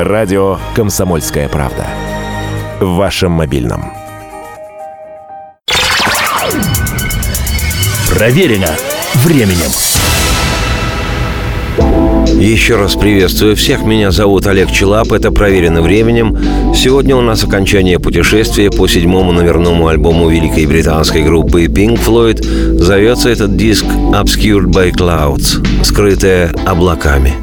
Радио 0.00 0.58
«Комсомольская 0.76 1.48
правда». 1.48 1.84
В 2.78 2.94
вашем 2.94 3.32
мобильном. 3.32 3.86
Проверено 8.08 8.68
временем. 9.24 9.72
Еще 12.40 12.76
раз 12.76 12.94
приветствую 12.94 13.56
всех. 13.56 13.82
Меня 13.82 14.12
зовут 14.12 14.46
Олег 14.46 14.70
Челап. 14.70 15.10
Это 15.10 15.32
«Проверено 15.32 15.82
временем». 15.82 16.38
Сегодня 16.76 17.16
у 17.16 17.20
нас 17.20 17.42
окончание 17.42 17.98
путешествия 17.98 18.70
по 18.70 18.86
седьмому 18.86 19.32
номерному 19.32 19.88
альбому 19.88 20.28
великой 20.28 20.66
британской 20.66 21.24
группы 21.24 21.64
Pink 21.64 21.98
Floyd. 21.98 22.40
Зовется 22.78 23.30
этот 23.30 23.56
диск 23.56 23.84
«Obscured 23.84 24.66
by 24.66 24.92
Clouds»— 24.92 25.60
«Скрытая 25.84 26.52
облаками». 26.64 27.34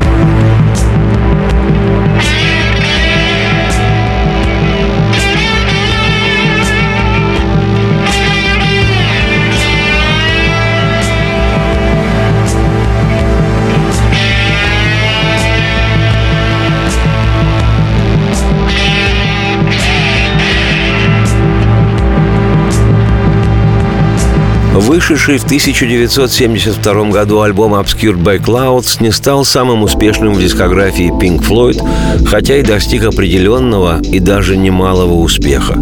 Вышедший 24.76 25.38
в 25.38 25.46
1972 25.46 27.10
году 27.10 27.40
альбом 27.40 27.74
Obscured 27.76 28.22
by 28.22 28.40
Clouds 28.40 29.02
не 29.02 29.12
стал 29.12 29.46
самым 29.46 29.84
успешным 29.84 30.34
в 30.34 30.42
дискографии 30.42 31.18
Pink 31.18 31.48
Floyd, 31.48 31.80
хотя 32.26 32.58
и 32.58 32.62
достиг 32.62 33.06
определенного 33.06 34.02
и 34.02 34.20
даже 34.20 34.58
немалого 34.58 35.14
успеха. 35.14 35.82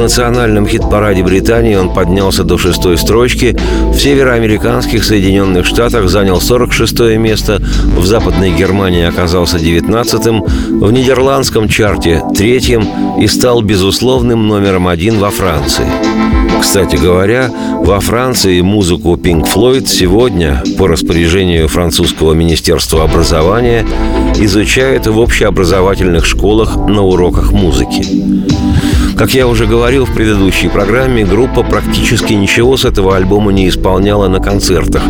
Национальном 0.00 0.66
хит-параде 0.66 1.22
Британии 1.22 1.74
он 1.74 1.92
поднялся 1.92 2.42
до 2.42 2.56
шестой 2.56 2.96
строчки, 2.96 3.54
в 3.92 3.98
североамериканских 3.98 5.04
Соединенных 5.04 5.66
Штатах 5.66 6.08
занял 6.08 6.40
46 6.40 7.16
место, 7.18 7.60
в 7.96 8.06
Западной 8.06 8.50
Германии 8.50 9.04
оказался 9.04 9.58
19-м, 9.58 10.80
в 10.80 10.90
нидерландском 10.90 11.68
чарте– 11.68 12.22
третьим 12.34 12.88
и 13.20 13.26
стал 13.26 13.60
безусловным 13.60 14.48
номером 14.48 14.88
один 14.88 15.18
во 15.18 15.30
Франции. 15.30 15.84
Кстати 16.60 16.96
говоря, 16.96 17.50
во 17.82 18.00
Франции 18.00 18.60
музыку 18.60 19.14
Pink 19.16 19.46
Floyd 19.52 19.86
сегодня, 19.86 20.62
по 20.78 20.88
распоряжению 20.88 21.68
французского 21.68 22.32
министерства 22.32 23.04
образования, 23.04 23.86
изучают 24.38 25.06
в 25.06 25.18
общеобразовательных 25.18 26.24
школах 26.24 26.76
на 26.76 27.02
уроках 27.02 27.52
музыки. 27.52 28.04
Как 29.20 29.34
я 29.34 29.46
уже 29.46 29.66
говорил 29.66 30.06
в 30.06 30.14
предыдущей 30.14 30.70
программе, 30.70 31.26
группа 31.26 31.62
практически 31.62 32.32
ничего 32.32 32.78
с 32.78 32.86
этого 32.86 33.16
альбома 33.16 33.52
не 33.52 33.68
исполняла 33.68 34.28
на 34.28 34.40
концертах. 34.40 35.02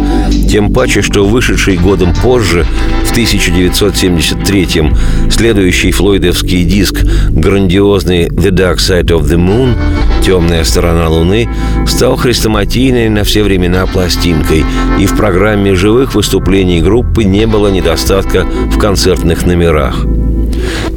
Тем 0.50 0.72
паче, 0.72 1.00
что 1.00 1.24
вышедший 1.24 1.76
годом 1.76 2.12
позже, 2.20 2.66
в 3.04 3.16
1973-м, 3.16 4.96
следующий 5.30 5.92
флойдовский 5.92 6.64
диск, 6.64 7.04
грандиозный 7.28 8.26
«The 8.26 8.50
Dark 8.50 8.78
Side 8.78 9.16
of 9.16 9.30
the 9.30 9.36
Moon», 9.36 9.76
«Темная 10.24 10.64
сторона 10.64 11.08
Луны», 11.08 11.48
стал 11.86 12.16
хрестоматийной 12.16 13.08
на 13.10 13.22
все 13.22 13.44
времена 13.44 13.86
пластинкой, 13.86 14.64
и 14.98 15.06
в 15.06 15.16
программе 15.16 15.76
живых 15.76 16.16
выступлений 16.16 16.80
группы 16.80 17.22
не 17.22 17.46
было 17.46 17.68
недостатка 17.68 18.42
в 18.42 18.76
концертных 18.76 19.46
номерах. 19.46 20.04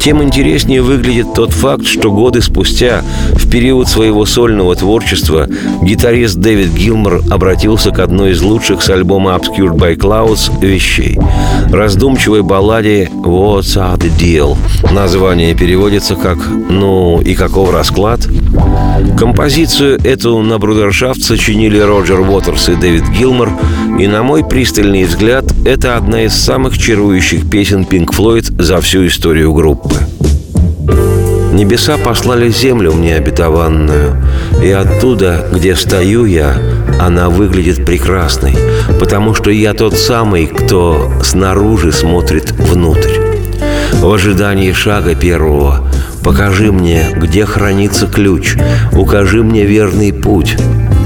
Тем 0.04 0.22
интереснее 0.22 0.82
выглядит 0.82 1.34
тот 1.34 1.54
факт, 1.54 1.86
что 1.86 2.12
годы 2.12 2.42
спустя, 2.42 3.06
период 3.54 3.88
своего 3.88 4.26
сольного 4.26 4.76
творчества, 4.76 5.48
гитарист 5.84 6.38
Дэвид 6.38 6.74
Гилмор 6.74 7.22
обратился 7.30 7.92
к 7.92 8.00
одной 8.00 8.32
из 8.32 8.42
лучших 8.42 8.82
с 8.82 8.90
альбома 8.90 9.40
Obscured 9.40 9.76
by 9.76 9.96
Clouds 9.96 10.50
вещей– 10.60 11.20
раздумчивой 11.72 12.42
балладе 12.42 13.12
«What's 13.14 13.78
are 13.78 13.96
the 13.96 14.12
deal?». 14.18 14.58
Название 14.92 15.54
переводится 15.54 16.16
как 16.16 16.40
«Ну 16.48 17.22
и 17.22 17.36
каков 17.36 17.72
расклад?». 17.72 18.22
Композицию 19.20 20.00
эту 20.04 20.42
на 20.42 20.58
брудершафт 20.58 21.22
сочинили 21.22 21.78
Роджер 21.78 22.22
Уотерс 22.22 22.70
и 22.70 22.76
Дэвид 22.76 23.08
Гилмор, 23.10 23.52
и, 24.00 24.08
на 24.08 24.24
мой 24.24 24.44
пристальный 24.44 25.04
взгляд, 25.04 25.46
это 25.64 25.96
одна 25.96 26.24
из 26.24 26.34
самых 26.34 26.76
чарующих 26.76 27.48
песен 27.48 27.86
Pink 27.88 28.08
Floyd 28.18 28.60
за 28.60 28.82
всю 28.82 29.06
историю 29.06 29.54
группы. 29.54 29.94
Небеса 31.54 31.98
послали 31.98 32.50
землю 32.50 32.94
мне 32.94 33.16
обетованную, 33.16 34.18
и 34.62 34.72
оттуда, 34.72 35.48
где 35.54 35.76
стою 35.76 36.26
я, 36.26 36.58
она 37.00 37.30
выглядит 37.30 37.86
прекрасной, 37.86 38.56
потому 39.00 39.36
что 39.36 39.52
я 39.52 39.76
тот 39.76 39.94
самый, 39.94 40.48
кто 40.48 41.12
снаружи 41.24 41.92
смотрит 41.92 42.52
внутрь. 42.54 43.20
В 43.94 44.12
ожидании 44.12 44.74
шага 44.74 45.16
первого 45.16 45.88
Покажи 46.24 46.72
мне, 46.72 47.10
где 47.16 47.46
хранится 47.46 48.08
ключ, 48.08 48.56
укажи 48.94 49.44
мне 49.44 49.66
верный 49.66 50.12
путь. 50.12 50.58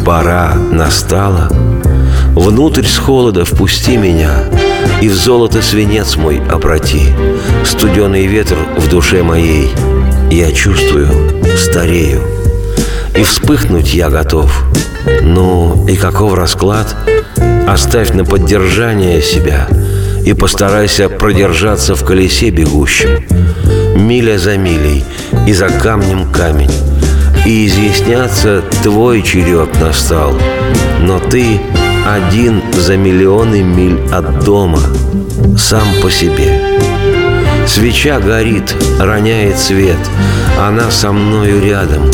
Пора 0.05 0.55
настала. 0.71 1.49
Внутрь 2.33 2.85
с 2.85 2.97
холода 2.97 3.45
впусти 3.45 3.97
меня 3.97 4.43
И 5.01 5.09
в 5.09 5.13
золото 5.15 5.61
свинец 5.61 6.17
мой 6.17 6.39
обрати 6.51 7.07
Студеный 7.65 8.27
ветер 8.27 8.57
в 8.77 8.87
душе 8.89 9.23
моей 9.23 9.71
Я 10.29 10.51
чувствую, 10.51 11.07
старею. 11.57 12.21
И 13.15 13.23
вспыхнуть 13.23 13.93
я 13.93 14.09
готов. 14.09 14.63
Ну 15.21 15.85
и 15.87 15.95
каков 15.95 16.33
расклад? 16.35 16.95
Оставь 17.67 18.13
на 18.13 18.23
поддержание 18.23 19.21
себя 19.21 19.67
И 20.25 20.33
постарайся 20.33 21.09
продержаться 21.09 21.95
в 21.95 22.03
колесе 22.03 22.49
бегущем. 22.49 23.25
Миля 23.95 24.37
за 24.37 24.57
милей 24.57 25.03
и 25.47 25.53
за 25.53 25.69
камнем 25.69 26.31
камень. 26.31 26.71
И 27.45 27.65
изъясняться 27.65 28.63
твой 28.83 29.21
черед 29.21 29.79
настал. 29.79 30.33
Но 31.01 31.19
ты 31.19 31.59
один 32.05 32.61
за 32.73 32.97
миллионы 32.97 33.63
миль 33.63 33.99
от 34.11 34.43
дома, 34.43 34.81
сам 35.57 35.87
по 36.01 36.11
себе. 36.11 36.86
Свеча 37.67 38.19
горит, 38.19 38.75
роняет 38.99 39.59
свет, 39.59 39.97
она 40.59 40.89
со 40.89 41.11
мною 41.11 41.61
рядом. 41.61 42.09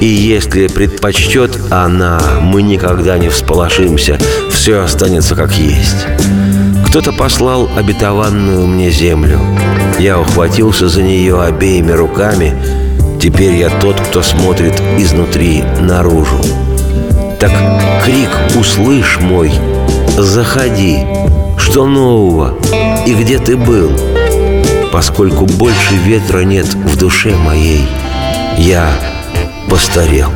И 0.00 0.06
если 0.06 0.66
предпочтет 0.66 1.56
она, 1.70 2.20
мы 2.40 2.62
никогда 2.62 3.18
не 3.18 3.28
всполошимся, 3.28 4.18
все 4.50 4.80
останется 4.82 5.36
как 5.36 5.52
есть. 5.52 6.06
Кто-то 6.86 7.12
послал 7.12 7.68
обетованную 7.76 8.66
мне 8.66 8.90
землю. 8.90 9.38
Я 9.98 10.18
ухватился 10.18 10.88
за 10.88 11.02
нее 11.02 11.40
обеими 11.40 11.92
руками. 11.92 12.54
Теперь 13.20 13.54
я 13.54 13.68
тот, 13.68 14.00
кто 14.00 14.22
смотрит 14.22 14.74
изнутри 14.98 15.64
наружу. 15.80 16.40
Так 17.38 17.52
крик 18.04 18.30
услышь 18.58 19.18
мой, 19.20 19.52
заходи, 20.16 20.98
что 21.58 21.86
нового 21.86 22.54
и 23.06 23.14
где 23.14 23.38
ты 23.38 23.56
был? 23.56 23.92
Поскольку 24.94 25.46
больше 25.46 25.96
ветра 26.06 26.44
нет 26.44 26.66
в 26.72 26.96
душе 26.96 27.34
моей, 27.34 27.84
я 28.56 28.92
постарел. 29.68 30.28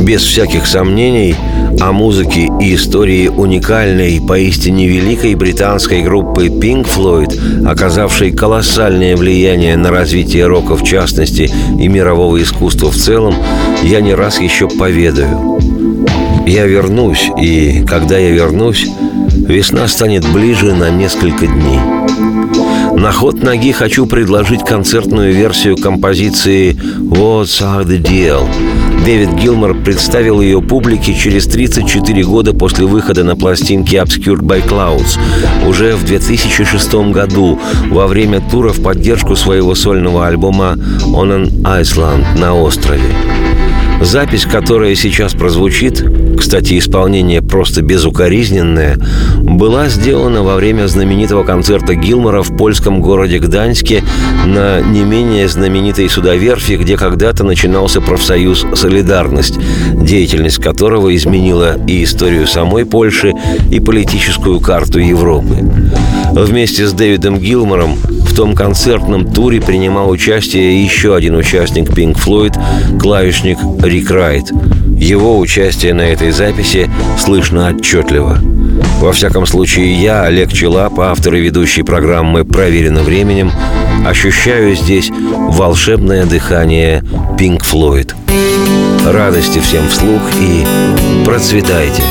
Без 0.00 0.22
всяких 0.22 0.66
сомнений, 0.66 1.36
о 1.80 1.92
музыке 1.92 2.48
и 2.60 2.74
истории 2.74 3.28
уникальной, 3.28 4.20
поистине 4.20 4.88
великой 4.88 5.36
британской 5.36 6.02
группы 6.02 6.48
Pink 6.48 6.88
Floyd, 6.92 7.64
оказавшей 7.64 8.32
колоссальное 8.32 9.16
влияние 9.16 9.76
на 9.76 9.92
развитие 9.92 10.48
рока 10.48 10.74
в 10.74 10.82
частности 10.82 11.48
и 11.78 11.86
мирового 11.86 12.42
искусства 12.42 12.90
в 12.90 12.96
целом, 12.96 13.36
я 13.84 14.00
не 14.00 14.14
раз 14.14 14.40
еще 14.40 14.68
поведаю. 14.68 15.60
Я 16.44 16.66
вернусь, 16.66 17.30
и 17.40 17.84
когда 17.86 18.18
я 18.18 18.30
вернусь, 18.30 18.88
весна 19.30 19.86
станет 19.86 20.26
ближе 20.32 20.74
на 20.74 20.90
несколько 20.90 21.46
дней. 21.46 22.01
На 23.02 23.10
ход 23.10 23.42
ноги 23.42 23.72
хочу 23.72 24.06
предложить 24.06 24.64
концертную 24.64 25.34
версию 25.34 25.76
композиции 25.76 26.70
«What's 27.00 27.60
are 27.60 27.84
the 27.84 28.00
deal?» 28.00 28.46
Дэвид 29.04 29.34
Гилмор 29.34 29.74
представил 29.74 30.40
ее 30.40 30.62
публике 30.62 31.12
через 31.12 31.46
34 31.46 32.22
года 32.22 32.54
после 32.54 32.86
выхода 32.86 33.24
на 33.24 33.34
пластинке 33.34 33.96
Obscured 33.96 34.42
by 34.42 34.64
Clouds, 34.64 35.18
уже 35.66 35.96
в 35.96 36.04
2006 36.04 36.94
году, 37.10 37.58
во 37.90 38.06
время 38.06 38.40
тура 38.40 38.68
в 38.68 38.80
поддержку 38.80 39.34
своего 39.34 39.74
сольного 39.74 40.28
альбома 40.28 40.76
«On 41.06 41.28
an 41.28 41.50
Island» 41.62 42.38
на 42.38 42.54
острове. 42.54 43.02
Запись, 44.00 44.46
которая 44.46 44.94
сейчас 44.94 45.32
прозвучит, 45.32 46.04
кстати, 46.36 46.78
исполнение 46.78 47.42
просто 47.42 47.82
безукоризненное, 47.82 48.98
была 49.38 49.88
сделана 49.88 50.42
во 50.42 50.56
время 50.56 50.86
знаменитого 50.86 51.44
концерта 51.44 51.94
Гилмора 51.94 52.42
в 52.42 52.56
польском 52.56 53.00
городе 53.00 53.38
Гданьске 53.38 54.02
на 54.46 54.80
не 54.80 55.02
менее 55.02 55.48
знаменитой 55.48 56.08
судоверфи, 56.08 56.72
где 56.72 56.96
когда-то 56.96 57.44
начинался 57.44 58.00
профсоюз 58.00 58.66
«Солидарность», 58.74 59.58
деятельность 59.94 60.58
которого 60.58 61.14
изменила 61.14 61.78
и 61.86 62.04
историю 62.04 62.46
самой 62.46 62.84
Польши, 62.84 63.32
и 63.70 63.80
политическую 63.80 64.60
карту 64.60 64.98
Европы. 64.98 65.56
Вместе 66.32 66.86
с 66.86 66.92
Дэвидом 66.92 67.38
Гилмором 67.38 67.94
в 67.94 68.34
том 68.34 68.54
концертном 68.54 69.30
туре 69.30 69.60
принимал 69.60 70.10
участие 70.10 70.82
еще 70.82 71.14
один 71.14 71.36
участник 71.36 71.90
Pink 71.90 72.16
Floyd, 72.16 72.54
клавишник 72.98 73.58
Рик 73.82 74.10
Райт. 74.10 74.50
Его 74.96 75.38
участие 75.38 75.94
на 75.94 76.02
этой 76.02 76.30
записи 76.30 76.90
слышно 77.18 77.68
отчетливо. 77.68 78.38
Во 79.00 79.12
всяком 79.12 79.46
случае, 79.46 80.00
я, 80.00 80.22
Олег 80.22 80.52
Челап, 80.52 80.98
автор 81.00 81.34
и 81.34 81.40
ведущий 81.40 81.82
программы 81.82 82.44
«Проверено 82.44 83.02
временем», 83.02 83.50
ощущаю 84.06 84.76
здесь 84.76 85.10
волшебное 85.10 86.24
дыхание 86.24 87.02
Pink 87.38 87.62
Floyd. 87.62 88.14
Радости 89.04 89.58
всем 89.58 89.88
вслух 89.88 90.22
и 90.40 90.64
процветайте! 91.24 92.02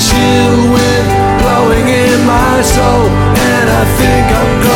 chill 0.00 0.56
wind 0.72 1.08
blowing 1.40 1.86
in 1.86 2.18
my 2.26 2.62
soul, 2.62 3.04
and 3.48 3.66
I 3.68 3.84
think 3.98 4.26
I'm. 4.40 4.69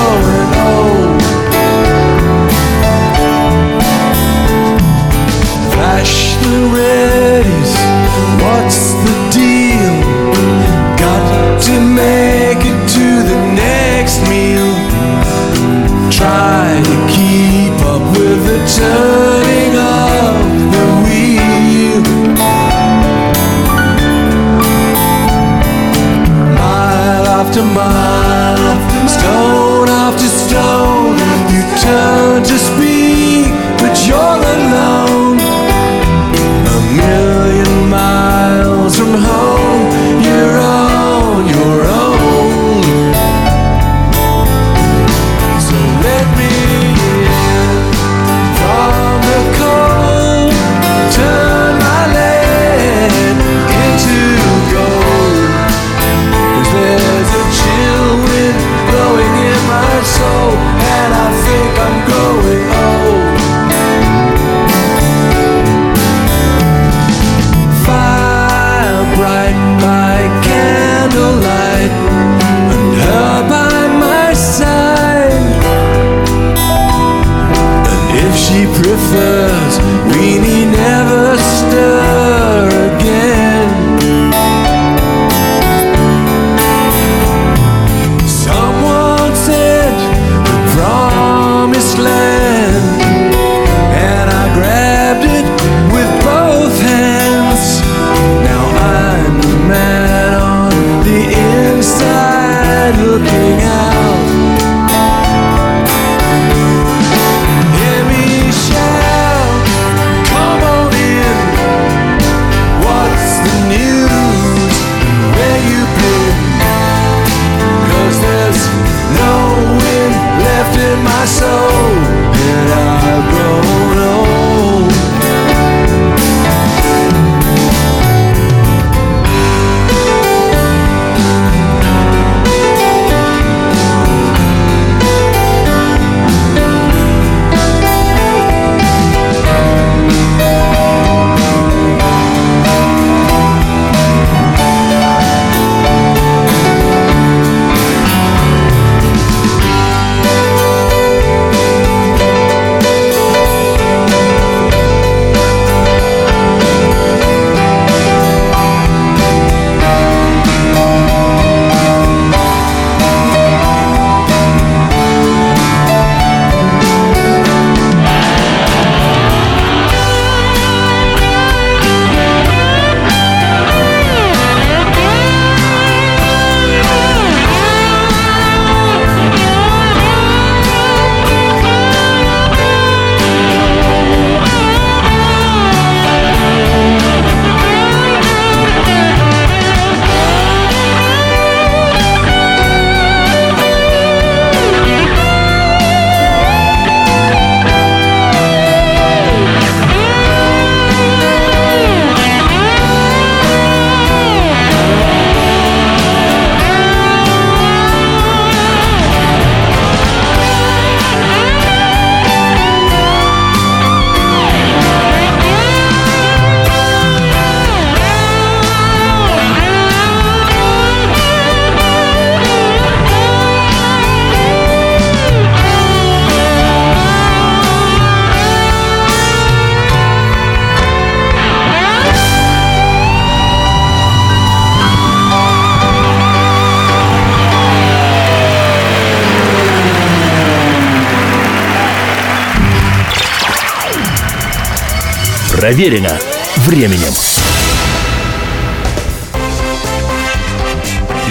Проверено 245.65 246.19
временем. 246.59 247.15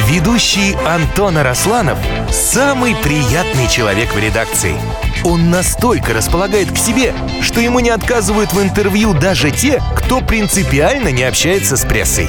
Ведущий 0.08 0.76
Антон 0.88 1.38
Арасланов– 1.38 2.00
самый 2.32 2.96
приятный 2.96 3.68
человек 3.70 4.12
в 4.12 4.18
редакции. 4.18 4.74
Он 5.24 5.52
настолько 5.52 6.16
располагает 6.16 6.72
к 6.72 6.78
себе, 6.80 7.14
что 7.44 7.62
ему 7.62 7.80
не 7.80 7.92
отказывают 7.92 8.54
в 8.54 8.60
интервью 8.60 9.14
даже 9.14 9.52
те, 9.52 9.80
кто 9.96 10.20
принципиально 10.20 11.10
не 11.10 11.22
общается 11.22 11.78
с 11.78 11.86
прессой. 11.86 12.28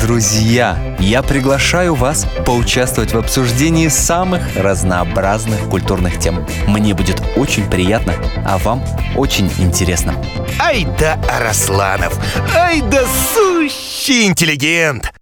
Друзья, 0.00 0.78
я 1.00 1.22
приглашаю 1.22 1.94
вас 1.94 2.26
поучаствовать 2.46 3.12
в 3.12 3.18
обсуждении 3.18 3.88
самых 3.88 4.42
разнообразных 4.56 5.68
культурных 5.68 6.18
тем. 6.18 6.46
Мне 6.66 6.94
будет 6.94 7.20
очень 7.36 7.68
приятно, 7.68 8.14
а 8.46 8.58
вам 8.58 8.82
очень 9.16 9.50
интересно. 9.58 10.14
Ай 10.60 10.86
да 10.98 11.18
Арасланов! 11.28 12.16
Ай 12.54 12.80
да 12.80 13.04
сущий 13.34 14.26
интеллигент! 14.26 15.12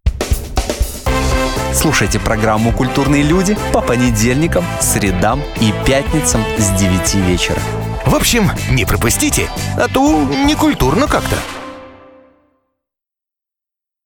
Слушайте 1.73 2.19
программу 2.19 2.73
«Культурные 2.73 3.23
люди» 3.23 3.57
по 3.73 3.81
понедельникам, 3.81 4.65
средам 4.81 5.43
и 5.61 5.73
пятницам 5.87 6.43
с 6.59 6.71
9 6.79 7.15
вечера. 7.27 7.61
В 8.07 8.15
общем, 8.15 8.51
не 8.71 8.85
пропустите, 8.85 9.49
а 9.77 9.89
то 9.89 10.23
не 10.23 10.55
культурно 10.55 11.07
как-то. 11.07 11.37